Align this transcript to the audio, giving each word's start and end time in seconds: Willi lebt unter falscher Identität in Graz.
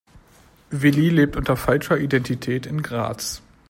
Willi 0.71 1.09
lebt 1.09 1.35
unter 1.35 1.55
falscher 1.55 1.99
Identität 1.99 2.65
in 2.65 2.81
Graz. 2.81 3.43